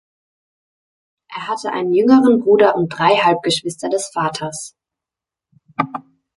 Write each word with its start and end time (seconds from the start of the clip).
Er 1.31 1.47
hatte 1.47 1.71
einen 1.71 1.93
jüngeren 1.93 2.39
Bruder 2.39 2.73
und 2.75 2.89
drei 2.89 3.17
Halbgeschwister 3.17 3.87
des 3.87 4.07
Vaters. 4.07 4.75